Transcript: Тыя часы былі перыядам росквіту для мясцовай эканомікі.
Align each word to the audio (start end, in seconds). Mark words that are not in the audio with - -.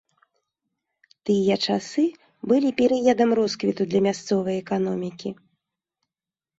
Тыя 1.29 1.57
часы 1.65 2.05
былі 2.53 2.69
перыядам 2.81 3.29
росквіту 3.43 3.83
для 3.93 4.05
мясцовай 4.09 4.55
эканомікі. 4.67 5.29